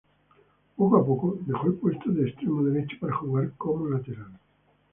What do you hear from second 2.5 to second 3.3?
derecho para